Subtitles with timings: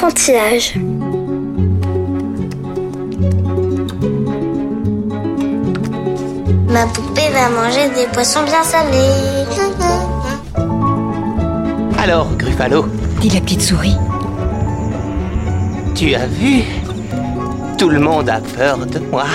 [0.00, 0.74] Enfantillage.
[6.68, 9.44] Ma poupée va manger des poissons bien salés.
[11.98, 12.86] Alors, Gruffalo,
[13.20, 13.96] dit la petite souris.
[15.96, 16.62] tu as vu?
[17.76, 19.24] Tout le monde a peur de moi.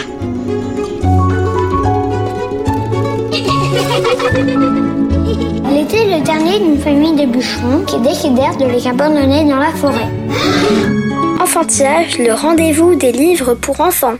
[5.69, 9.71] Elle était le dernier d'une famille de bûcherons qui décidèrent de les abandonner dans la
[9.71, 10.22] forêt.
[11.39, 14.17] Enfantillage, le rendez-vous des livres pour enfants.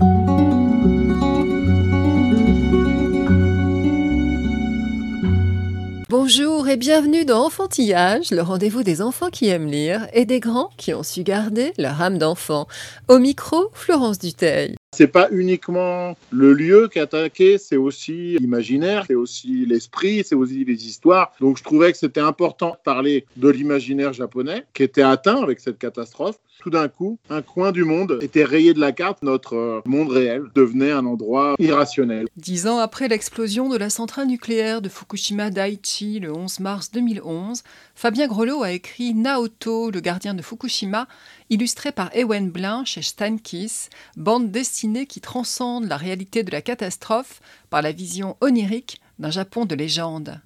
[6.10, 10.70] Bonjour et bienvenue dans Enfantillage, le rendez-vous des enfants qui aiment lire et des grands
[10.78, 12.68] qui ont su garder leur âme d'enfant.
[13.08, 14.76] Au micro, Florence Duteil.
[14.94, 20.36] C'est pas uniquement le lieu qui est attaqué, c'est aussi l'imaginaire, c'est aussi l'esprit, c'est
[20.36, 21.32] aussi les histoires.
[21.42, 25.60] Donc je trouvais que c'était important de parler de l'imaginaire japonais qui était atteint avec
[25.60, 26.38] cette catastrophe.
[26.64, 30.08] Tout d'un coup, un coin du monde était rayé de la carte, notre euh, monde
[30.08, 32.28] réel devenait un endroit irrationnel.
[32.38, 37.64] Dix ans après l'explosion de la centrale nucléaire de Fukushima Daiichi le 11 mars 2011,
[37.96, 41.10] Fabien Grelot a écrit Naoto, le gardien de Fukushima,
[41.50, 47.42] illustré par Ewen Blin chez Steinkiss, bande dessinée qui transcende la réalité de la catastrophe
[47.70, 50.40] par la vision onirique d'un Japon de légende.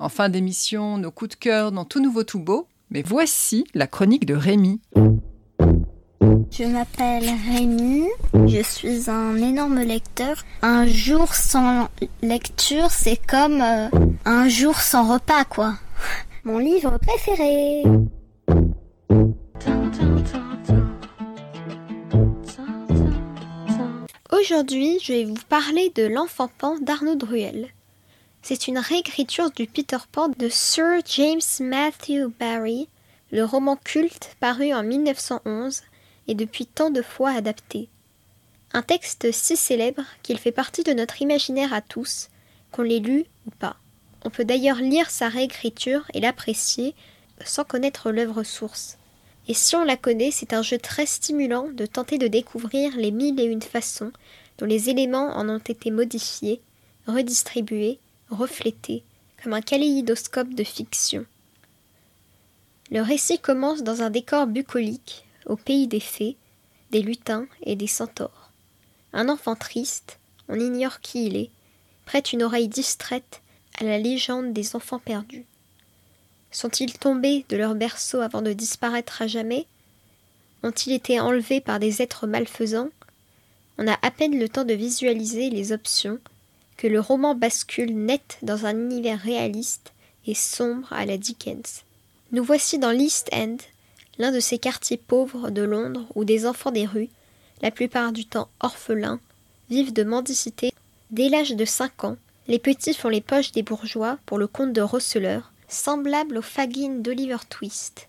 [0.00, 3.86] En fin d'émission, nos coups de cœur dans Tout Nouveau Tout Beau, mais voici la
[3.86, 4.80] chronique de Rémi.
[6.50, 8.08] Je m'appelle Rémi,
[8.46, 10.44] je suis un énorme lecteur.
[10.62, 11.88] Un jour sans
[12.22, 13.88] lecture, c'est comme euh,
[14.24, 15.74] un jour sans repas, quoi.
[16.44, 17.82] Mon livre préféré.
[24.32, 27.68] Aujourd'hui, je vais vous parler de L'Enfant Pan d'Arnaud Druel.
[28.42, 32.88] C'est une réécriture du Peter Pan de Sir James Matthew Barrie,
[33.32, 35.82] le roman culte paru en 1911
[36.28, 37.88] et depuis tant de fois adapté.
[38.72, 42.28] Un texte si célèbre qu'il fait partie de notre imaginaire à tous,
[42.72, 43.76] qu'on l'ait lu ou pas.
[44.24, 46.94] On peut d'ailleurs lire sa réécriture et l'apprécier
[47.44, 48.98] sans connaître l'œuvre source.
[49.48, 53.12] Et si on la connaît, c'est un jeu très stimulant de tenter de découvrir les
[53.12, 54.10] mille et une façons
[54.58, 56.60] dont les éléments en ont été modifiés,
[57.06, 57.98] redistribués,
[58.30, 59.04] reflétés,
[59.42, 61.24] comme un kaléidoscope de fiction.
[62.90, 66.36] Le récit commence dans un décor bucolique, au pays des fées,
[66.90, 68.50] des lutins et des centaures.
[69.12, 70.18] Un enfant triste,
[70.48, 71.50] on ignore qui il est,
[72.04, 73.40] prête une oreille distraite
[73.78, 75.44] à la légende des enfants perdus.
[76.50, 79.66] Sont-ils tombés de leur berceau avant de disparaître à jamais?
[80.62, 82.90] Ont-ils été enlevés par des êtres malfaisants?
[83.78, 86.18] On a à peine le temps de visualiser les options
[86.76, 89.92] que le roman bascule net dans un univers réaliste
[90.26, 91.82] et sombre à la Dickens.
[92.32, 93.56] Nous voici dans l'East End,
[94.18, 97.10] l'un de ces quartiers pauvres de Londres où des enfants des rues,
[97.62, 99.20] la plupart du temps orphelins,
[99.70, 100.72] vivent de mendicité.
[101.10, 102.16] Dès l'âge de cinq ans,
[102.48, 107.02] les petits font les poches des bourgeois pour le compte de receleurs, semblables aux fagines
[107.02, 108.08] d'Oliver Twist.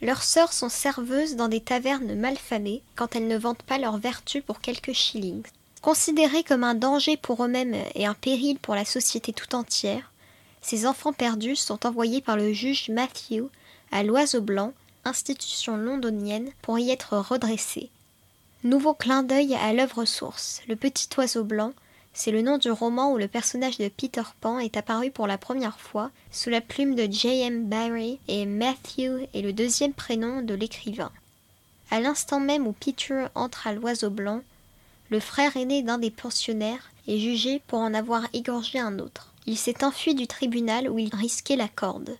[0.00, 4.42] Leurs sœurs sont serveuses dans des tavernes malfamées quand elles ne vendent pas leur vertu
[4.42, 5.46] pour quelques shillings.
[5.80, 10.10] Considérés comme un danger pour eux-mêmes et un péril pour la société tout entière,
[10.60, 13.44] ces enfants perdus sont envoyés par le juge Matthew
[13.90, 14.72] à l'Oiseau Blanc,
[15.04, 17.90] institution londonienne, pour y être redressés.
[18.64, 21.72] Nouveau clin d'œil à l'œuvre source, Le Petit Oiseau Blanc,
[22.14, 25.38] c'est le nom du roman où le personnage de Peter Pan est apparu pour la
[25.38, 27.66] première fois sous la plume de J.M.
[27.66, 31.10] Barrie et Matthew est le deuxième prénom de l'écrivain.
[31.90, 34.42] À l'instant même où Peter entre à l'Oiseau Blanc,
[35.10, 39.32] le frère aîné d'un des pensionnaires est jugé pour en avoir égorgé un autre.
[39.46, 42.16] Il s'est enfui du tribunal où il risquait la corde.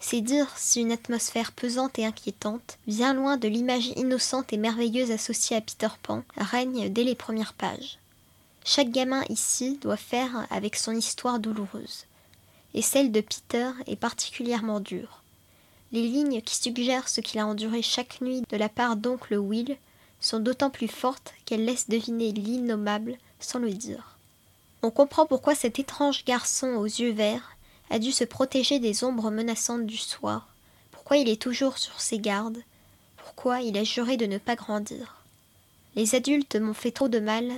[0.00, 5.10] C'est dire si une atmosphère pesante et inquiétante, bien loin de l'image innocente et merveilleuse
[5.10, 7.98] associée à Peter Pan, règne dès les premières pages.
[8.64, 12.04] Chaque gamin ici doit faire avec son histoire douloureuse.
[12.74, 15.22] Et celle de Peter est particulièrement dure.
[15.90, 19.76] Les lignes qui suggèrent ce qu'il a enduré chaque nuit de la part d'oncle Will
[20.20, 24.16] sont d'autant plus fortes qu'elles laissent deviner l'innommable sans le dire.
[24.82, 27.56] On comprend pourquoi cet étrange garçon aux yeux verts
[27.90, 30.48] a dû se protéger des ombres menaçantes du soir,
[30.90, 32.62] pourquoi il est toujours sur ses gardes,
[33.16, 35.22] pourquoi il a juré de ne pas grandir?
[35.96, 37.50] Les adultes m'ont fait trop de mal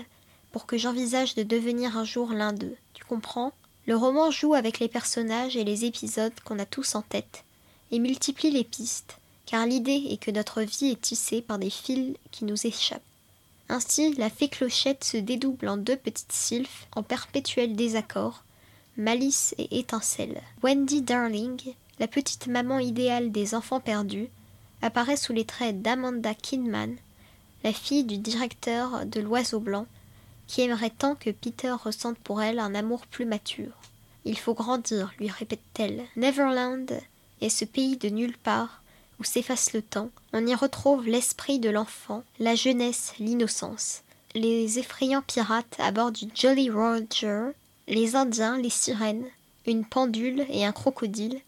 [0.53, 2.77] pour que j'envisage de devenir un jour l'un d'eux.
[2.95, 3.53] Tu comprends?
[3.87, 7.45] Le roman joue avec les personnages et les épisodes qu'on a tous en tête,
[7.91, 12.15] et multiplie les pistes, car l'idée est que notre vie est tissée par des fils
[12.31, 13.03] qui nous échappent.
[13.69, 18.45] Ainsi, la fée clochette se dédouble en deux petites sylphes en perpétuel désaccord,
[19.01, 20.41] malice et étincelle.
[20.63, 24.29] Wendy Darling, la petite maman idéale des enfants perdus,
[24.83, 26.97] apparaît sous les traits d'Amanda Kidman,
[27.65, 29.87] la fille du directeur de l'Oiseau Blanc,
[30.47, 33.73] qui aimerait tant que Peter ressente pour elle un amour plus mature.
[34.25, 36.05] Il faut grandir, lui répète-t-elle.
[36.17, 37.01] Neverland
[37.41, 38.83] est ce pays de nulle part
[39.19, 40.11] où s'efface le temps.
[40.33, 44.03] On y retrouve l'esprit de l'enfant, la jeunesse, l'innocence.
[44.35, 47.51] Les effrayants pirates à bord du Jolly Roger,
[47.91, 49.27] les Indiens, les sirènes,
[49.67, 51.41] une pendule et un crocodile,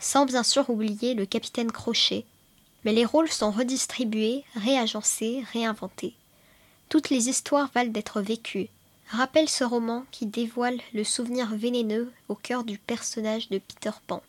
[0.00, 2.24] sans bien sûr oublier le capitaine Crochet.
[2.84, 6.14] Mais les rôles sont redistribués, réagencés, réinventés.
[6.88, 8.68] Toutes les histoires valent d'être vécues.
[9.10, 14.22] Rappelle ce roman qui dévoile le souvenir vénéneux au cœur du personnage de Peter Pan.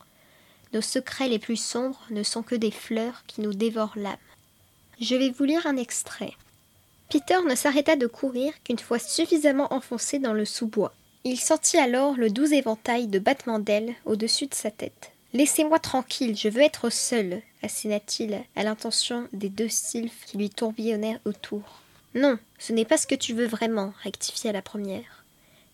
[0.74, 4.16] Nos secrets les plus sombres ne sont que des fleurs qui nous dévorent l'âme.
[5.00, 6.34] Je vais vous lire un extrait.
[7.10, 10.94] Peter ne s'arrêta de courir qu'une fois suffisamment enfoncé dans le sous-bois.
[11.23, 15.12] Il sentit alors le doux éventail de battements d'ailes au-dessus de sa tête.
[15.33, 21.19] Laissez-moi tranquille, je veux être seul, asséna-t-il à l'intention des deux sylphes qui lui tourbillonnaient
[21.25, 21.62] autour.
[22.15, 25.23] Non, ce n'est pas ce que tu veux vraiment, rectifia la première.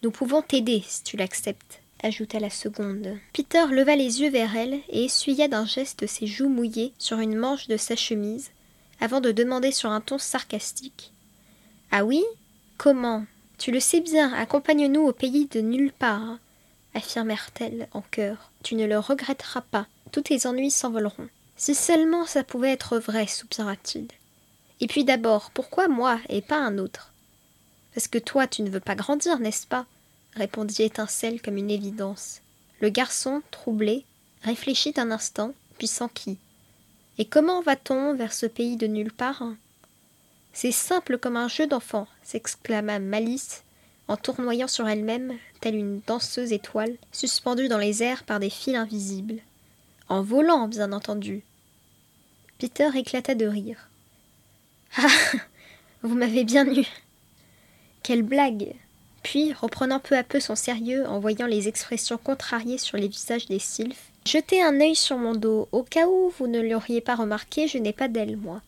[0.03, 3.17] Nous pouvons t'aider si tu l'acceptes, ajouta la seconde.
[3.33, 7.35] Peter leva les yeux vers elle et essuya d'un geste ses joues mouillées sur une
[7.35, 8.51] manche de sa chemise,
[8.99, 11.13] avant de demander sur un ton sarcastique.
[11.89, 12.23] Ah oui?
[12.77, 13.25] Comment?
[13.57, 16.37] Tu le sais bien, accompagne-nous au pays de nulle part,
[16.93, 18.51] affirmèrent-elles en chœur.
[18.63, 21.29] Tu ne le regretteras pas, tous tes ennuis s'envoleront.
[21.55, 24.07] Si seulement ça pouvait être vrai, soupira-t-il.
[24.79, 27.13] Et puis d'abord, pourquoi moi et pas un autre?
[27.95, 29.87] Parce que toi, tu ne veux pas grandir, n'est-ce pas?
[30.35, 32.41] répondit Étincelle comme une évidence.
[32.79, 34.05] Le garçon, troublé,
[34.43, 36.37] réfléchit un instant, puis s'enquit.
[37.17, 39.41] Et comment va-t-on vers ce pays de nulle part
[40.59, 43.63] C'est simple comme un jeu d'enfant, s'exclama Malice,
[44.07, 48.75] en tournoyant sur elle-même, telle une danseuse étoile, suspendue dans les airs par des fils
[48.75, 49.41] invisibles.
[50.09, 51.43] En volant, bien entendu.
[52.57, 53.91] Peter éclata de rire.
[54.97, 55.05] Ah
[56.01, 56.87] Vous m'avez bien eu
[58.01, 58.73] Quelle blague
[59.21, 63.45] Puis, reprenant peu à peu son sérieux en voyant les expressions contrariées sur les visages
[63.45, 65.69] des sylphes, jetez un œil sur mon dos.
[65.71, 68.63] Au cas où vous ne l'auriez pas remarqué, je n'ai pas d'ailes, moi.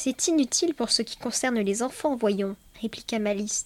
[0.00, 3.64] C'est inutile pour ce qui concerne les enfants, voyons, répliqua Malice.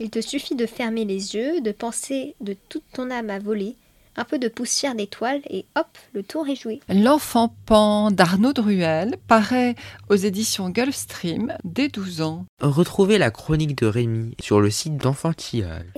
[0.00, 3.76] Il te suffit de fermer les yeux, de penser de toute ton âme à voler,
[4.16, 6.80] un peu de poussière d'étoiles et hop, le tour est joué.
[6.88, 9.76] L'enfant pan d'Arnaud Druel paraît
[10.08, 12.44] aux éditions Gulfstream dès 12 ans.
[12.60, 15.92] Retrouvez la chronique de Rémi sur le site d'Enfantillage.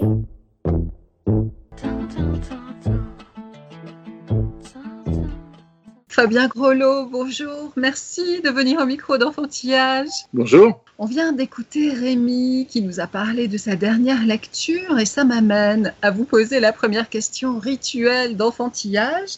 [6.11, 7.73] Fabien Grolot, bonjour.
[7.77, 10.09] Merci de venir au micro d'enfantillage.
[10.35, 10.83] Bonjour.
[10.99, 15.95] On vient d'écouter Rémi qui nous a parlé de sa dernière lecture et ça m'amène
[16.03, 19.37] à vous poser la première question rituelle d'enfantillage.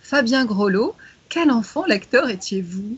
[0.00, 0.94] Fabien Grolot,
[1.28, 2.96] quel enfant lecteur étiez-vous?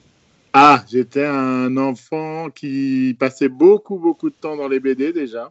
[0.52, 5.50] Ah, j'étais un enfant qui passait beaucoup, beaucoup de temps dans les BD déjà.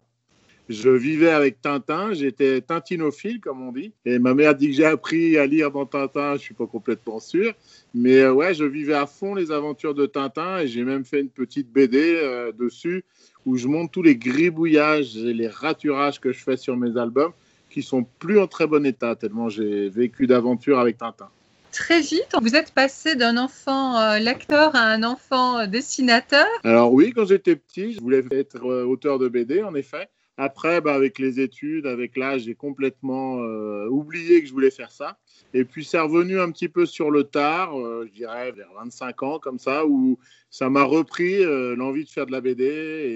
[0.68, 3.94] Je vivais avec Tintin, j'étais tintinophile, comme on dit.
[4.06, 7.20] Et ma mère dit que j'ai appris à lire dans Tintin, je suis pas complètement
[7.20, 7.54] sûr.
[7.94, 11.22] Mais euh, ouais, je vivais à fond les aventures de Tintin et j'ai même fait
[11.22, 13.04] une petite BD euh, dessus
[13.45, 17.31] où je montre tous les gribouillages et les raturages que je fais sur mes albums
[17.69, 21.30] qui sont plus en très bon état, tellement j'ai vécu d'aventures avec Tintin.
[21.74, 26.48] Très vite, vous êtes passé d'un enfant euh, lecteur à un enfant euh, dessinateur.
[26.64, 30.07] Alors oui, quand j'étais petit, je voulais être euh, auteur de BD, en effet.
[30.37, 34.92] Après, bah, avec les études, avec l'âge, j'ai complètement euh, oublié que je voulais faire
[34.92, 35.18] ça.
[35.54, 39.23] Et puis, c'est revenu un petit peu sur le tard, euh, je dirais vers 25
[39.23, 42.65] ans, comme ça, où ça m'a repris euh, l'envie de faire de la BD.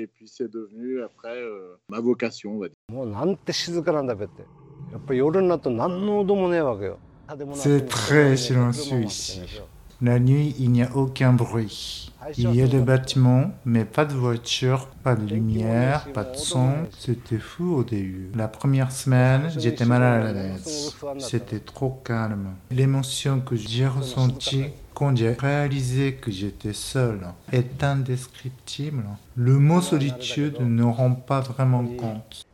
[0.01, 1.43] Et puis, c'est devenu après
[1.89, 2.77] ma vocation, on va dire.
[7.53, 9.41] C'est très silencieux ici.
[10.01, 12.13] La nuit, il n'y a aucun bruit.
[12.37, 16.69] Il y a des bâtiments, mais pas de voiture, pas de lumière, pas de son.
[16.97, 18.29] C'était fou au début.
[18.35, 20.95] La première semaine, ah, j'étais mal à l'aise.
[21.17, 22.55] C'était trop calme.
[22.71, 27.21] L'émotion que j'ai ressentie quand j'ai réalisé que j'étais seul
[27.53, 29.05] est indescriptible.
[29.37, 32.45] Le mot ah, solitude ne rend pas vraiment compte.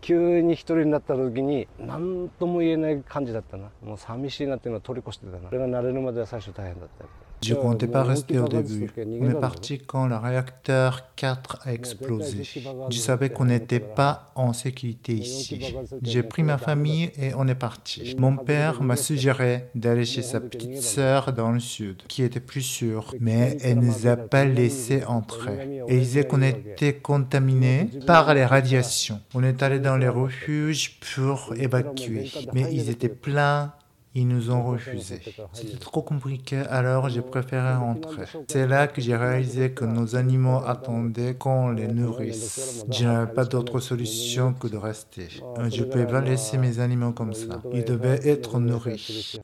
[7.41, 8.89] Je comptais pas rester au début.
[9.21, 9.39] On est
[9.87, 12.43] quand le réacteur 4 a explosé.
[12.89, 15.75] Je savais qu'on n'était pas en sécurité ici.
[16.01, 18.15] J'ai pris ma famille et on est parti.
[18.17, 22.61] Mon père m'a suggéré d'aller chez sa petite sœur dans le sud, qui était plus
[22.61, 25.81] sûre, mais elle ne nous a pas laissé entrer.
[25.87, 29.21] Et il disait qu'on était contaminés par les radiations.
[29.33, 33.73] On est allé dans les refuges pour évacuer, mais ils étaient pleins
[34.17, 35.19] Ils nous ont refusé.
[35.51, 38.23] C'était trop compliqué, alors j'ai préféré rentrer.
[38.47, 42.85] C'est là que j'ai réalisé que nos animaux attendaient qu'on les nourrisse.
[42.89, 45.27] Je n'avais pas d'autre solution que de rester.
[45.69, 47.61] Je ne pouvais pas laisser mes animaux comme ça.
[47.73, 49.37] Ils devaient être nourris.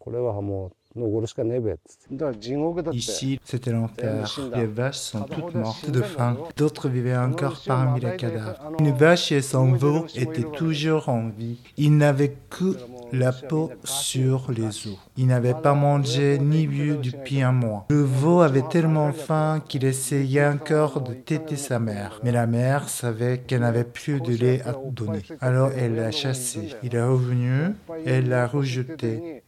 [2.92, 4.40] Ici, c'était l'enfer.
[4.56, 6.38] Les vaches sont toutes mortes de faim.
[6.58, 8.60] D'autres vivaient encore parmi les cadavres.
[8.80, 11.60] Une vache et son veau étaient toujours en vie.
[11.78, 12.76] Ils n'avaient que
[13.12, 14.98] la peau sur les os.
[15.18, 17.86] Ils n'avaient pas mangé ni bu depuis un mois.
[17.90, 22.20] Le veau avait tellement faim qu'il essayait encore de téter sa mère.
[22.24, 25.22] Mais la mère savait qu'elle n'avait plus de lait à donner.
[25.40, 26.76] Alors elle l'a chassé.
[26.84, 27.74] Il est revenu,
[28.06, 29.44] elle l'a rejeté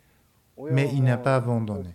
[0.72, 1.90] mais il n'a pas abandonné.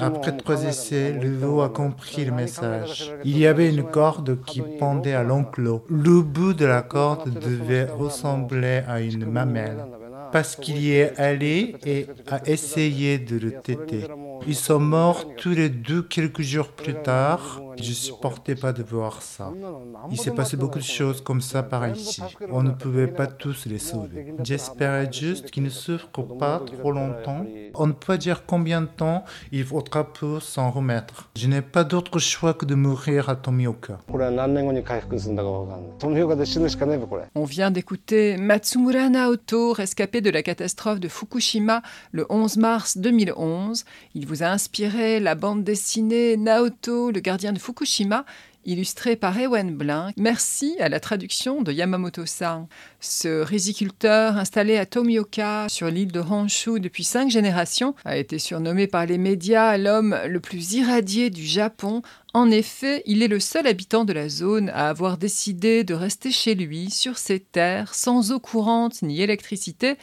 [0.00, 3.12] Après trois essais, le veau a compris le message.
[3.24, 5.84] Il y avait une corde qui pendait à l'enclos.
[5.88, 9.84] Le bout de la corde devait ressembler à une mamelle
[10.34, 14.08] parce qu'il y est allé et a essayé de le téter.
[14.46, 17.60] Ils sont morts tous les deux quelques jours plus tard.
[17.76, 19.52] Je ne supportais pas de voir ça.
[20.10, 22.22] Il s'est passé beaucoup de choses comme ça par ici.
[22.50, 24.34] On ne pouvait pas tous les sauver.
[24.42, 27.44] J'espérais juste qu'ils ne souffrent pas trop longtemps.
[27.74, 31.30] On ne peut pas dire combien de temps il faudra pour s'en remettre.
[31.36, 33.98] Je n'ai pas d'autre choix que de mourir à Tomioka.
[37.34, 43.84] On vient d'écouter Matsumura Naoto, rescapé de la catastrophe de Fukushima le 11 mars 2011.
[44.14, 48.24] Il vous a inspiré la bande dessinée Naoto, le gardien de Fukushima,
[48.66, 50.10] illustrée par Ewen Blin.
[50.16, 52.66] Merci à la traduction de Yamamoto-san.
[53.00, 58.86] Ce riziculteur installé à Tomioka, sur l'île de Honshu depuis cinq générations, a été surnommé
[58.86, 62.02] par les médias l'homme le plus irradié du Japon.
[62.32, 66.30] En effet, il est le seul habitant de la zone à avoir décidé de rester
[66.30, 69.96] chez lui, sur ses terres, sans eau courante ni électricité,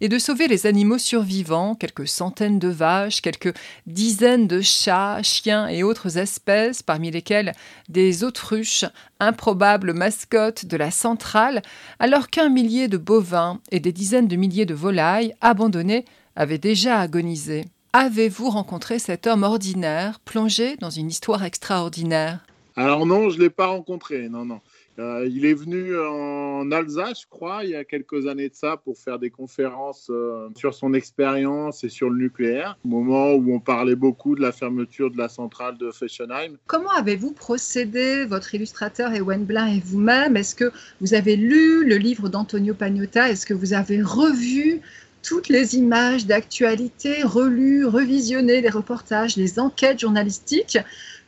[0.00, 3.54] et de sauver les animaux survivants, quelques centaines de vaches, quelques
[3.86, 7.52] dizaines de chats, chiens et autres espèces, parmi lesquelles
[7.88, 8.84] des autruches,
[9.20, 11.62] improbables mascottes de la centrale,
[11.98, 17.00] alors qu'un millier de bovins et des dizaines de milliers de volailles abandonnés avaient déjà
[17.00, 17.64] agonisé.
[17.92, 22.44] Avez-vous rencontré cet homme ordinaire, plongé dans une histoire extraordinaire?
[22.76, 24.60] Alors non, je ne l'ai pas rencontré, non, non.
[24.98, 28.76] Euh, il est venu en Alsace, je crois, il y a quelques années de ça,
[28.76, 33.54] pour faire des conférences euh, sur son expérience et sur le nucléaire, au moment où
[33.54, 36.56] on parlait beaucoup de la fermeture de la centrale de Fessenheim.
[36.66, 40.36] Comment avez-vous procédé, votre illustrateur Ewen Blin et vous-même?
[40.36, 43.30] Est-ce que vous avez lu le livre d'Antonio Pagnotta?
[43.30, 44.80] Est-ce que vous avez revu
[45.26, 50.78] toutes les images d'actualité, relu, revisionné les reportages, les enquêtes journalistiques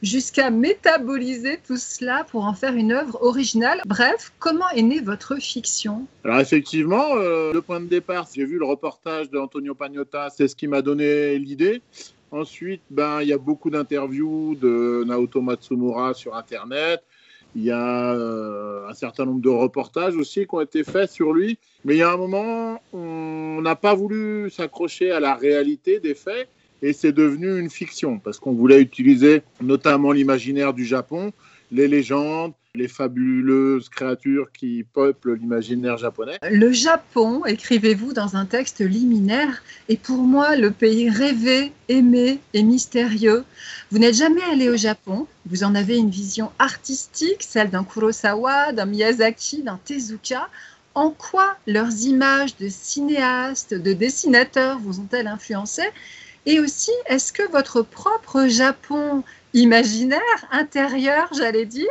[0.02, 3.82] jusqu'à métaboliser tout cela pour en faire une œuvre originale.
[3.84, 6.06] Bref, comment est née votre fiction?
[6.22, 10.54] Alors effectivement, euh, le point de départ, j'ai vu le reportage d'Antonio Pagnotta, c'est ce
[10.54, 11.82] qui m'a donné l'idée.
[12.30, 17.02] Ensuite, ben, il y a beaucoup d'interviews de Naoto Matsumura sur Internet.
[17.56, 21.32] Il y a euh, un certain nombre de reportages aussi qui ont été faits sur
[21.32, 21.58] lui.
[21.84, 26.14] Mais il y a un moment, on n'a pas voulu s'accrocher à la réalité des
[26.14, 26.48] faits
[26.82, 31.32] et c'est devenu une fiction parce qu'on voulait utiliser notamment l'imaginaire du Japon,
[31.70, 36.38] les légendes, les fabuleuses créatures qui peuplent l'imaginaire japonais.
[36.50, 42.62] Le Japon, écrivez-vous dans un texte liminaire, est pour moi le pays rêvé, aimé et
[42.62, 43.44] mystérieux.
[43.90, 48.72] Vous n'êtes jamais allé au Japon, vous en avez une vision artistique, celle d'un Kurosawa,
[48.72, 50.48] d'un Miyazaki, d'un Tezuka.
[50.94, 55.82] En quoi leurs images de cinéastes, de dessinateurs vous ont-elles influencé?
[56.46, 59.22] Et aussi, est-ce que votre propre Japon
[59.54, 61.86] imaginaire, intérieur, j'allais dire,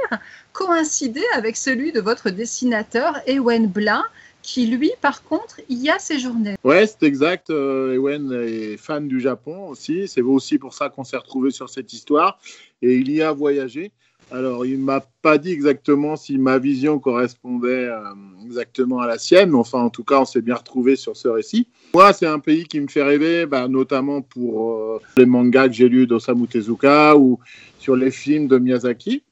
[0.54, 4.04] coïncidait avec celui de votre dessinateur Ewen Blin,
[4.42, 6.56] qui lui, par contre, y a séjourné.
[6.64, 7.50] Ouais, c'est exact.
[7.50, 10.08] Euh, Ewen est fan du Japon aussi.
[10.08, 12.40] C'est aussi pour ça qu'on s'est retrouvé sur cette histoire.
[12.82, 13.92] Et il y a voyagé.
[14.30, 18.00] Alors, il m'a pas dit exactement si ma vision correspondait euh,
[18.46, 21.30] exactement à la sienne, mais enfin, en tout cas, on s'est bien retrouvé sur ce
[21.30, 21.68] récit.
[21.94, 25.76] Moi, c'est un pays qui me fait rêver, bah, notamment pour euh, les mangas que
[25.76, 27.40] j'ai lus d'Osamu Tezuka ou
[27.80, 29.24] sur les films de Miyazaki.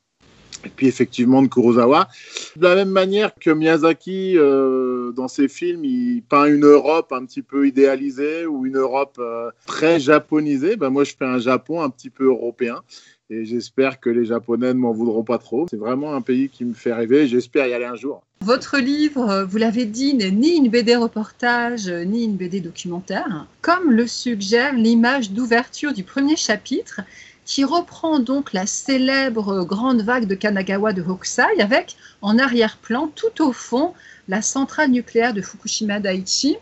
[0.63, 2.07] Et puis effectivement de Kurosawa.
[2.55, 7.25] De la même manière que Miyazaki, euh, dans ses films, il peint une Europe un
[7.25, 9.21] petit peu idéalisée ou une Europe
[9.65, 10.75] très japonisée.
[10.75, 12.81] Bah, moi, je fais un Japon un petit peu européen
[13.29, 15.65] et j'espère que les Japonais ne m'en voudront pas trop.
[15.69, 18.21] C'est vraiment un pays qui me fait rêver j'espère y aller un jour.
[18.41, 23.91] Votre livre, vous l'avez dit, n'est ni une BD reportage, ni une BD documentaire, comme
[23.91, 27.01] le suggère l'image d'ouverture du premier chapitre,
[27.45, 33.41] qui reprend donc la célèbre grande vague de Kanagawa de Hokusai, avec en arrière-plan, tout
[33.41, 33.93] au fond,
[34.27, 36.57] la centrale nucléaire de Fukushima Daiichi,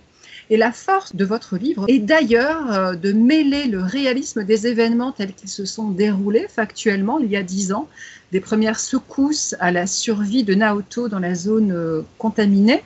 [0.50, 5.14] Et la force de votre livre est d'ailleurs euh, de mêler le réalisme des événements
[5.14, 7.88] tels qu'ils se sont déroulés factuellement il y a dix ans,
[8.34, 12.84] des premières secousses à la survie de Naoto dans la zone euh, contaminée,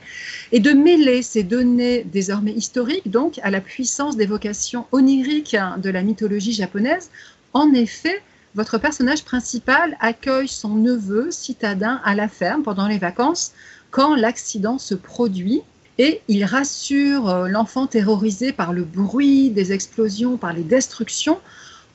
[0.52, 6.02] et de mêler ces données désormais historiques donc à la puissance d'évocation onirique de la
[6.02, 7.10] mythologie japonaise.
[7.52, 8.22] En effet,
[8.54, 13.52] votre personnage principal accueille son neveu citadin à la ferme pendant les vacances
[13.90, 15.62] quand l'accident se produit
[15.98, 21.40] et il rassure euh, l'enfant terrorisé par le bruit des explosions, par les destructions,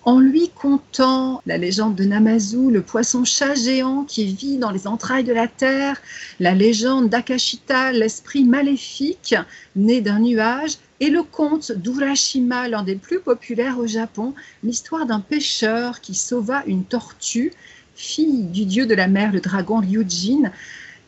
[0.05, 5.24] en lui contant la légende de Namazu, le poisson-chat géant qui vit dans les entrailles
[5.24, 6.01] de la terre,
[6.39, 9.36] la légende d'Akashita, l'esprit maléfique
[9.75, 14.33] né d'un nuage, et le conte d'Urashima, l'un des plus populaires au Japon,
[14.63, 17.51] l'histoire d'un pêcheur qui sauva une tortue,
[17.95, 20.51] fille du dieu de la mer, le dragon Ryujin,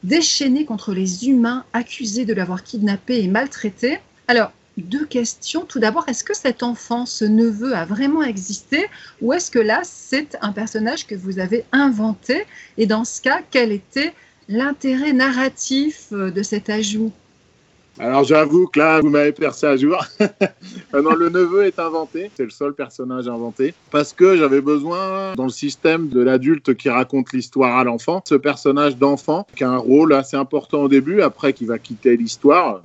[0.04, 4.00] déchaîné contre les humains accusés de l'avoir kidnappé et maltraité.
[4.28, 4.52] Alors,
[4.82, 5.66] deux questions.
[5.66, 8.88] Tout d'abord, est-ce que cet enfant, ce neveu, a vraiment existé
[9.22, 12.46] ou est-ce que là, c'est un personnage que vous avez inventé?
[12.78, 14.14] Et dans ce cas, quel était
[14.48, 17.12] l'intérêt narratif euh, de cet ajout?
[17.98, 20.06] Alors j'avoue que là, vous m'avez percé à jour.
[20.94, 25.46] non, le neveu est inventé, c'est le seul personnage inventé, parce que j'avais besoin, dans
[25.46, 29.78] le système de l'adulte qui raconte l'histoire à l'enfant, ce personnage d'enfant qui a un
[29.78, 32.82] rôle assez important au début, après qui va quitter l'histoire,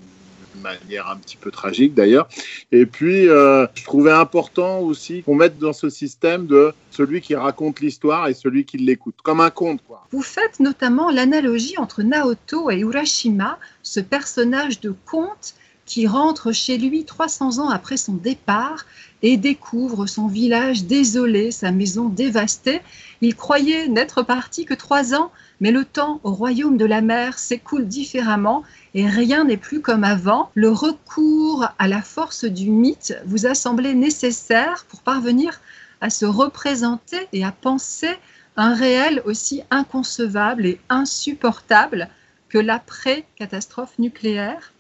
[0.61, 2.29] manière un petit peu tragique d'ailleurs.
[2.73, 7.35] Et puis, euh, je trouvais important aussi qu'on mette dans ce système de celui qui
[7.35, 9.81] raconte l'histoire et celui qui l'écoute, comme un conte.
[9.87, 10.07] Quoi.
[10.11, 15.55] Vous faites notamment l'analogie entre Naoto et Urashima, ce personnage de conte
[15.87, 18.87] qui rentre chez lui 300 ans après son départ
[19.23, 22.81] et découvre son village désolé, sa maison dévastée.
[23.21, 27.39] Il croyait n'être parti que trois ans, mais le temps au royaume de la mer
[27.39, 28.63] s'écoule différemment
[28.95, 30.51] et rien n'est plus comme avant.
[30.55, 35.61] Le recours à la force du mythe vous a semblé nécessaire pour parvenir
[36.01, 38.17] à se représenter et à penser
[38.57, 42.09] un réel aussi inconcevable et insupportable
[42.49, 44.73] que l'après-catastrophe nucléaire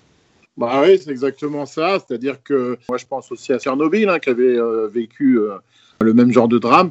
[0.60, 1.98] bah oui, c'est exactement ça.
[1.98, 5.54] C'est-à-dire que moi, je pense aussi à Tchernobyl, hein, qui avait euh, vécu euh,
[6.02, 6.90] le même genre de drame.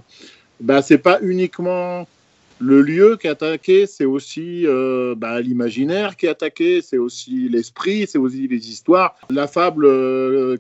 [0.60, 2.08] Bah, c'est pas uniquement
[2.58, 7.48] le lieu qui est attaqué, c'est aussi euh, bah, l'imaginaire qui est attaqué, c'est aussi
[7.48, 9.16] l'esprit, c'est aussi les histoires.
[9.30, 9.86] La fable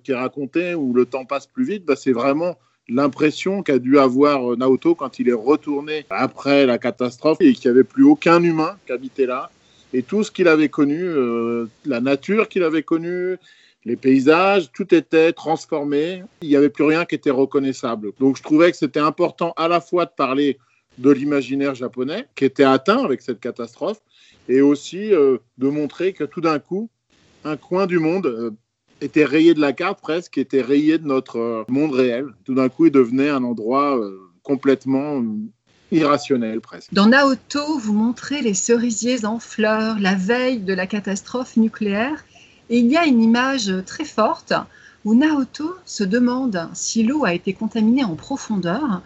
[0.04, 3.98] qui est racontée où le temps passe plus vite, bah, c'est vraiment l'impression qu'a dû
[3.98, 8.44] avoir Naoto quand il est retourné après la catastrophe et qu'il n'y avait plus aucun
[8.44, 9.50] humain qui habitait là
[9.94, 13.38] et tout ce qu'il avait connu, euh, la nature qu'il avait connue,
[13.86, 16.24] les paysages, tout était transformé.
[16.42, 18.12] Il n'y avait plus rien qui était reconnaissable.
[18.20, 20.58] Donc je trouvais que c'était important à la fois de parler
[20.98, 24.02] de l'imaginaire japonais qui était atteint avec cette catastrophe
[24.48, 26.90] et aussi euh, de montrer que tout d'un coup,
[27.46, 28.52] un coin du monde euh,
[29.02, 32.28] était rayé de la carte presque, était rayé de notre monde réel.
[32.44, 33.98] Tout d'un coup, il devenait un endroit
[34.44, 35.24] complètement
[35.92, 36.94] irrationnel presque.
[36.94, 42.24] Dans Naoto, vous montrez les cerisiers en fleurs la veille de la catastrophe nucléaire
[42.70, 44.54] et il y a une image très forte
[45.06, 49.02] où Naoto se demande si l'eau a été contaminée en profondeur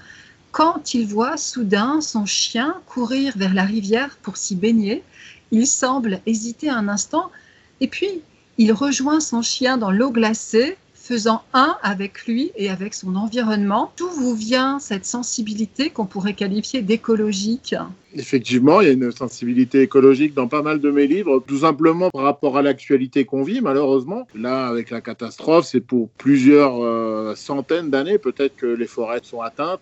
[0.51, 5.03] quand il voit soudain son chien courir vers la rivière pour s'y baigner.
[5.51, 7.31] Il semble hésiter un instant
[7.79, 8.21] et puis
[8.57, 13.91] il rejoint son chien dans l'eau glacée faisant un avec lui et avec son environnement.
[13.97, 17.75] D'où vous vient cette sensibilité qu'on pourrait qualifier d'écologique
[18.15, 22.09] Effectivement, il y a une sensibilité écologique dans pas mal de mes livres, tout simplement
[22.09, 24.27] par rapport à l'actualité qu'on vit, malheureusement.
[24.33, 29.41] Là, avec la catastrophe, c'est pour plusieurs euh, centaines d'années peut-être que les forêts sont
[29.41, 29.81] atteintes.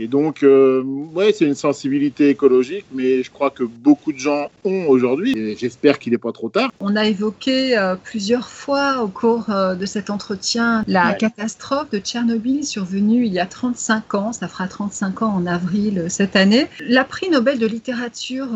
[0.00, 4.46] Et donc, euh, ouais, c'est une sensibilité écologique, mais je crois que beaucoup de gens
[4.64, 5.36] ont aujourd'hui.
[5.36, 6.70] Et j'espère qu'il n'est pas trop tard.
[6.78, 11.98] On a évoqué euh, plusieurs fois au cours euh, de cet entretien la catastrophe de
[11.98, 14.32] Tchernobyl survenue il y a 35 ans.
[14.32, 16.66] Ça fera 35 ans en avril cette année.
[16.80, 18.48] La prix Nobel de littérature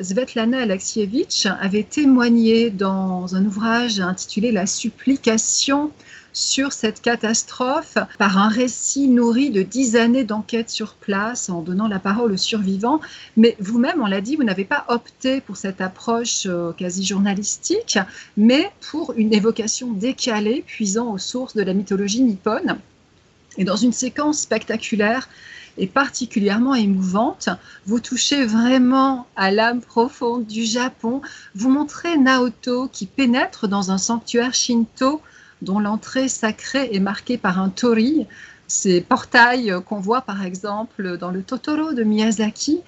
[0.00, 5.90] Svetlana Alexievitch avait témoigné dans un ouvrage intitulé La supplication
[6.34, 11.88] sur cette catastrophe par un récit nourri de dix années d'enquête sur place en donnant
[11.88, 13.00] la parole aux survivants.
[13.36, 17.98] Mais vous-même, on l'a dit, vous n'avez pas opté pour cette approche euh, quasi journalistique,
[18.36, 22.78] mais pour une évocation décalée puisant aux sources de la mythologie nippone.
[23.56, 25.28] Et dans une séquence spectaculaire,
[25.78, 27.48] et particulièrement émouvante.
[27.86, 31.20] Vous touchez vraiment à l'âme profonde du Japon.
[31.54, 35.20] Vous montrez Naoto qui pénètre dans un sanctuaire shinto
[35.64, 38.26] dont l'entrée sacrée est marquée par un tori,
[38.68, 42.80] ces portails qu'on voit par exemple dans le Totoro de Miyazaki.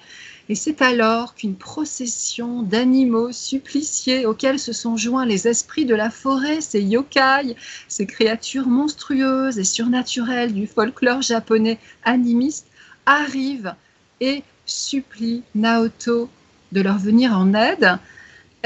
[0.49, 6.09] Et c'est alors qu'une procession d'animaux suppliciés auxquels se sont joints les esprits de la
[6.09, 7.57] forêt, ces yokai,
[7.89, 12.67] ces créatures monstrueuses et surnaturelles du folklore japonais animiste,
[13.05, 13.75] arrivent
[14.21, 16.29] et supplient Naoto
[16.71, 17.97] de leur venir en aide.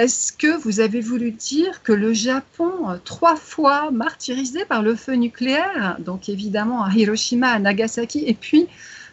[0.01, 4.95] Est-ce que vous avez voulu dire que le Japon, euh, trois fois martyrisé par le
[4.95, 8.65] feu nucléaire, donc évidemment à Hiroshima, à Nagasaki, et puis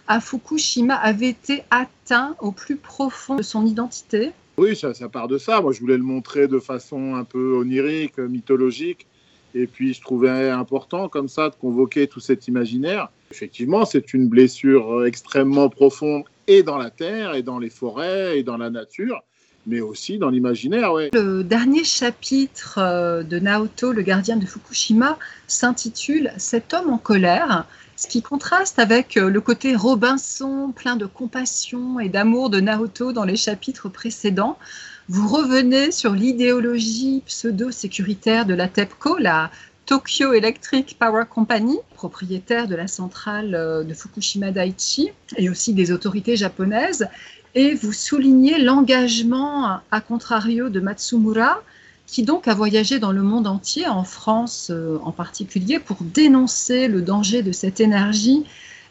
[0.06, 4.30] à Fukushima, avait été atteint au plus profond de son identité?
[4.56, 5.60] Oui, ça, ça part de ça.
[5.60, 9.06] Moi, je voulais le montrer de façon un peu onirique, mythologique.
[9.54, 13.10] Et puis, je trouvais important, comme ça, de convoquer tout cet imaginaire.
[13.30, 18.42] Effectivement, c'est une blessure extrêmement profonde et dans la terre, et dans les forêts, et
[18.42, 19.22] dans la nature
[19.68, 20.92] mais aussi dans l'imaginaire.
[21.12, 27.66] Le dernier chapitre euh, de Naoto, le gardien de Fukushima, s'intitule Cet homme en colère,
[27.96, 33.12] ce qui contraste avec euh, le côté Robinson, plein de compassion et d'amour de Naoto
[33.12, 34.58] dans les chapitres précédents.
[35.08, 39.50] Vous revenez sur l'idéologie pseudo-sécuritaire de la TEPCO, la
[39.88, 45.92] Tokyo Electric Power Company, propriétaire de la centrale euh, de Fukushima Daiichi, et aussi des
[45.92, 47.08] autorités japonaises,
[47.58, 51.60] et vous soulignez l'engagement, à contrario, de Matsumura,
[52.06, 56.86] qui donc a voyagé dans le monde entier, en France euh, en particulier, pour dénoncer
[56.86, 58.44] le danger de cette énergie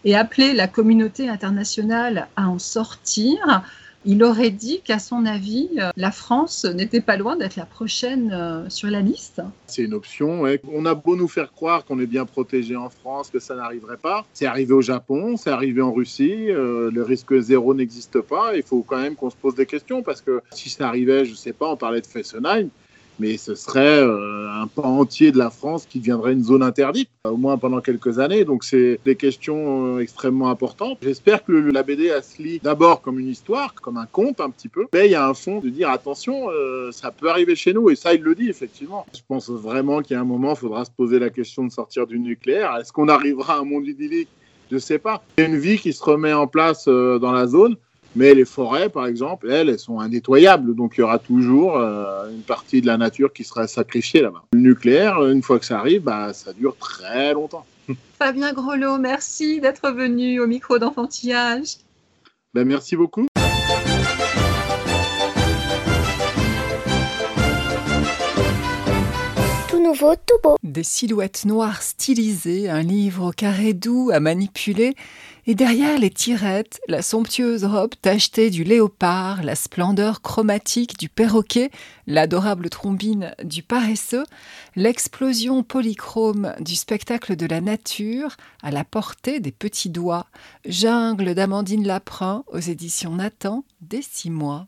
[0.03, 3.63] et appeler la communauté internationale à en sortir
[4.05, 8.31] il aurait dit qu'à son avis, euh, la France n'était pas loin d'être la prochaine
[8.31, 9.41] euh, sur la liste.
[9.65, 10.43] C'est une option.
[10.71, 13.97] On a beau nous faire croire qu'on est bien protégé en France, que ça n'arriverait
[13.97, 14.25] pas.
[14.33, 16.49] C'est arrivé au Japon, c'est arrivé en Russie.
[16.49, 18.55] Euh, le risque zéro n'existe pas.
[18.55, 21.31] Il faut quand même qu'on se pose des questions parce que si ça arrivait, je
[21.31, 22.69] ne sais pas, on parlait de Fessenheim
[23.19, 27.09] mais ce serait euh, un pan entier de la France qui deviendrait une zone interdite,
[27.25, 28.45] au moins pendant quelques années.
[28.45, 30.97] Donc c'est des questions euh, extrêmement importantes.
[31.01, 34.69] J'espère que la BD se lit d'abord comme une histoire, comme un conte un petit
[34.69, 37.73] peu, mais il y a un fond de dire attention, euh, ça peut arriver chez
[37.73, 39.05] nous, et ça il le dit effectivement.
[39.13, 41.71] Je pense vraiment qu'il y a un moment, il faudra se poser la question de
[41.71, 42.75] sortir du nucléaire.
[42.77, 44.29] Est-ce qu'on arrivera à un monde idyllique?
[44.69, 45.23] Je ne sais pas.
[45.37, 47.77] Il y a une vie qui se remet en place dans la zone.
[48.15, 50.75] Mais les forêts, par exemple, elles, elles sont indétoyables.
[50.75, 54.43] Donc il y aura toujours euh, une partie de la nature qui sera sacrifiée là-bas.
[54.53, 57.65] Le nucléaire, une fois que ça arrive, bah, ça dure très longtemps.
[58.19, 61.77] Fabien Grelot, merci d'être venu au micro d'enfantillage.
[62.53, 63.27] Ben, merci beaucoup.
[70.63, 74.95] Des silhouettes noires stylisées, un livre au carré doux à manipuler
[75.45, 81.71] et derrière les tirettes, la somptueuse robe tachetée du léopard, la splendeur chromatique du perroquet,
[82.05, 84.25] l'adorable trombine du paresseux,
[84.75, 90.27] l'explosion polychrome du spectacle de la nature à la portée des petits doigts,
[90.65, 94.67] jungle d'Amandine Laprin aux éditions Nathan dès six mois.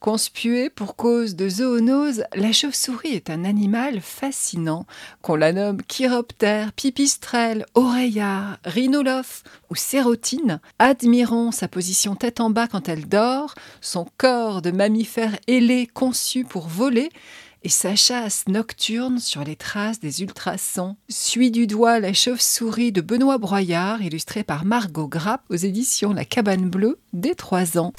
[0.00, 4.86] Conspuée pour cause de zoonose, la chauve-souris est un animal fascinant,
[5.20, 10.58] qu'on la nomme chiroptère, pipistrelle, oreillard, rhinolophe ou sérotine.
[10.78, 16.44] Admirons sa position tête en bas quand elle dort, son corps de mammifère ailé conçu
[16.44, 17.10] pour voler,
[17.62, 20.96] et sa chasse nocturne sur les traces des ultrasons.
[21.08, 26.24] Suit du doigt la chauve-souris de Benoît Broyard, illustrée par Margot Grapp aux éditions La
[26.24, 27.92] Cabane Bleue, dès trois ans.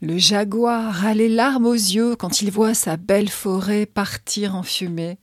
[0.00, 4.62] Le jaguar a les larmes aux yeux quand il voit sa belle forêt partir en
[4.62, 5.18] fumée.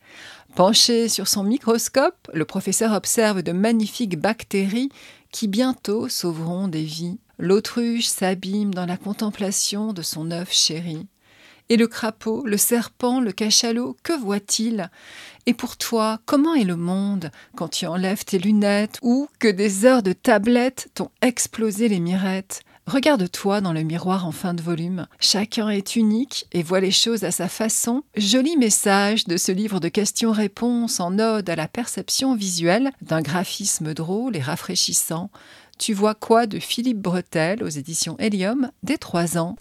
[0.55, 4.89] Penché sur son microscope, le professeur observe de magnifiques bactéries
[5.31, 7.19] qui bientôt sauveront des vies.
[7.37, 11.07] L'autruche s'abîme dans la contemplation de son œuf chéri.
[11.69, 14.89] Et le crapaud, le serpent, le cachalot, que voit-il?
[15.45, 19.85] Et pour toi, comment est le monde quand tu enlèves tes lunettes ou que des
[19.85, 22.61] heures de tablette t'ont explosé les mirettes?
[22.87, 25.05] Regarde-toi dans le miroir en fin de volume.
[25.19, 28.01] Chacun est unique et voit les choses à sa façon.
[28.15, 33.93] Joli message de ce livre de questions-réponses en ode à la perception visuelle, d'un graphisme
[33.93, 35.29] drôle et rafraîchissant.
[35.77, 39.55] Tu vois quoi de Philippe Bretel aux éditions Helium dès trois ans?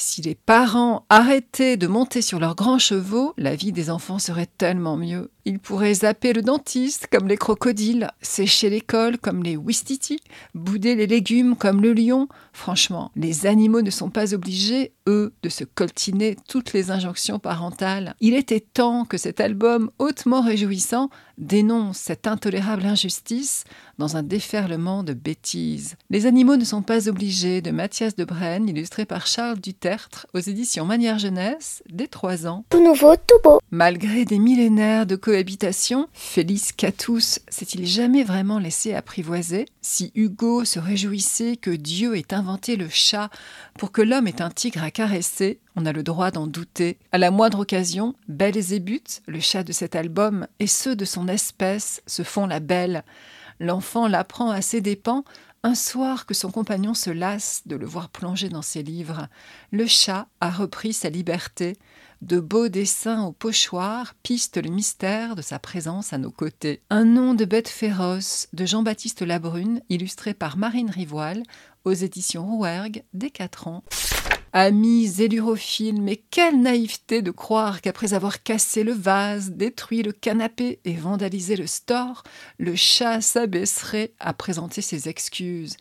[0.00, 4.48] Si les parents arrêtaient de monter sur leurs grands chevaux, la vie des enfants serait
[4.58, 5.30] tellement mieux.
[5.44, 10.20] Ils pourraient zapper le dentiste comme les crocodiles, sécher l'école comme les wistiti,
[10.54, 12.28] bouder les légumes comme le lion.
[12.52, 18.14] Franchement, les animaux ne sont pas obligés, eux, de se coltiner toutes les injonctions parentales.
[18.20, 23.64] Il était temps que cet album hautement réjouissant dénonce cette intolérable injustice
[24.00, 25.96] dans un déferlement de bêtises.
[26.08, 30.40] Les animaux ne sont pas obligés de Mathias de Brenne, illustré par Charles Dutertre aux
[30.40, 32.64] éditions Manière Jeunesse dès trois ans.
[32.70, 33.60] Tout nouveau, tout beau.
[33.70, 39.66] Malgré des millénaires de cohabitation, Félix Catus s'est-il jamais vraiment laissé apprivoiser?
[39.82, 43.28] Si Hugo se réjouissait que Dieu ait inventé le chat
[43.78, 46.98] pour que l'homme ait un tigre à caresser, on a le droit d'en douter.
[47.12, 52.02] À la moindre occasion, Belzébuth, le chat de cet album, et ceux de son espèce
[52.06, 53.04] se font la belle.
[53.60, 55.22] L'enfant l'apprend à ses dépens
[55.62, 59.28] un soir que son compagnon se lasse de le voir plonger dans ses livres.
[59.70, 61.76] Le chat a repris sa liberté.
[62.20, 66.82] De beaux dessins au pochoir pistent le mystère de sa présence à nos côtés.
[66.90, 71.42] Un nom de bête féroce de Jean-Baptiste Labrune, illustré par Marine Rivoile,
[71.84, 73.84] aux éditions Rouergue, dès 4 ans.
[74.52, 80.80] Amis élurophiles, mais quelle naïveté de croire qu'après avoir cassé le vase, détruit le canapé
[80.84, 82.24] et vandalisé le store,
[82.58, 85.76] le chat s'abaisserait à présenter ses excuses.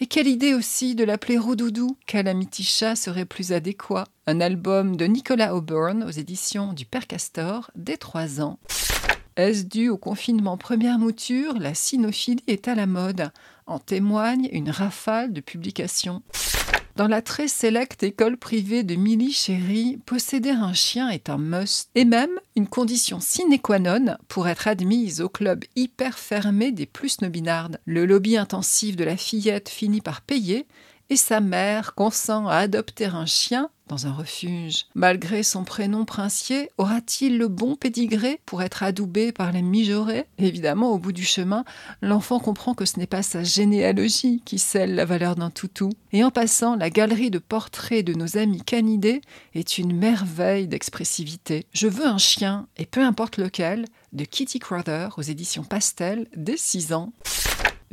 [0.00, 4.08] Et quelle idée aussi de l'appeler Roudoudou Calamity Chat serait plus adéquat.
[4.26, 8.58] Un album de Nicolas Auburn aux éditions du Père Castor, dès trois ans.
[9.36, 11.54] Est-ce dû au confinement première mouture?
[11.58, 13.30] La cynophilie est à la mode.
[13.66, 16.22] En témoigne une rafale de publications.
[16.96, 21.90] Dans la très sélecte école privée de Milly Chéry, posséder un chien est un must,
[21.96, 26.86] et même une condition sine qua non pour être admise au club hyper fermé des
[26.86, 27.80] plus nobinardes.
[27.84, 30.68] Le lobby intensif de la fillette finit par payer,
[31.10, 34.86] et sa mère consent à adopter un chien dans un refuge.
[34.94, 40.26] Malgré son prénom princier, aura-t-il le bon pédigré pour être adoubé par les mijaurés?
[40.38, 41.64] Évidemment, au bout du chemin,
[42.00, 45.90] l'enfant comprend que ce n'est pas sa généalogie qui scelle la valeur d'un toutou.
[46.12, 49.20] Et en passant, la galerie de portraits de nos amis canidés
[49.54, 51.66] est une merveille d'expressivité.
[51.72, 56.56] Je veux un chien, et peu importe lequel, de Kitty Crowther aux éditions Pastel dès
[56.56, 57.12] 6 ans.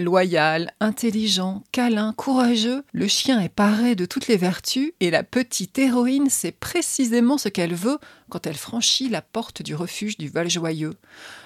[0.02, 5.78] Loyal, intelligent, câlin, courageux, le chien est paré de toutes les vertus et la petite
[5.78, 10.96] héroïne sait précisément ce qu'elle veut quand elle franchit la porte du refuge du Val-Joyeux.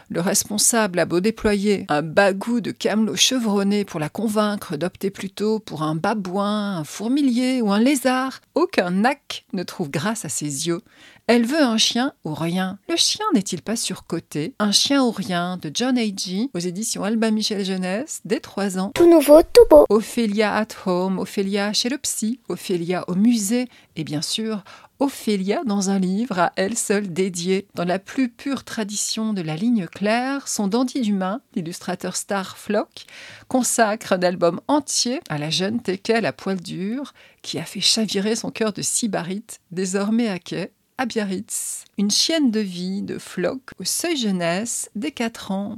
[0.09, 5.59] Le responsable a beau déployer un bagou de camelot chevronné pour la convaincre d'opter plutôt
[5.59, 10.67] pour un babouin, un fourmilier ou un lézard, aucun nac ne trouve grâce à ses
[10.67, 10.81] yeux.
[11.27, 12.77] Elle veut un chien ou rien.
[12.87, 14.53] Le chien n'est-il pas surcoté?
[14.59, 16.51] Un chien ou rien de John A.G.
[16.53, 18.91] aux éditions Alba Michel Jeunesse dès 3 ans.
[18.93, 19.85] Tout nouveau, tout beau.
[19.89, 24.63] Ophélia at home, Ophélia chez le psy, Ophélia au musée et bien sûr
[24.99, 27.67] Ophélia dans un livre à elle seule dédié.
[27.73, 33.07] Dans la plus pure tradition de la ligne claire, son dandy d'humain, l'illustrateur Star Flock,
[33.47, 38.35] consacre un album entier à la jeune Tekel à poil dur qui a fait chavirer
[38.35, 41.83] son cœur de sybarite, désormais à quai, à Biarritz.
[41.97, 45.77] Une chienne de vie de Flock au seuil jeunesse des 4 ans.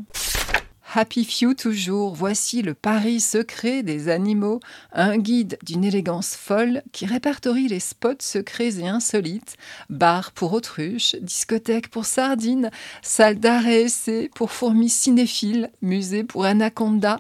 [0.94, 4.62] Happy Few toujours, voici le pari secret des animaux,
[4.94, 9.58] un guide d'une élégance folle qui répertorie les spots secrets et insolites,
[9.90, 17.20] bar pour autruche, discothèque pour sardines, salle d'arrêt essai pour fourmis cinéphiles, musée pour anaconda.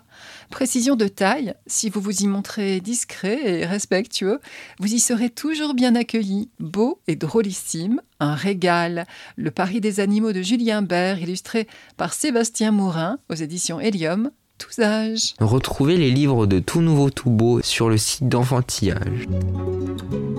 [0.49, 4.39] Précision de taille, si vous vous y montrez discret et respectueux,
[4.79, 9.05] vous y serez toujours bien accueilli, beau et drôlissime, un régal,
[9.35, 14.79] le Paris des animaux de Julien Bert, illustré par Sébastien Mourin aux éditions Helium, tous
[14.79, 15.35] âges.
[15.39, 19.27] Retrouvez les livres de Tout Nouveau Tout Beau sur le site d'Enfantillage.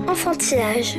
[0.08, 0.98] Enfantillage.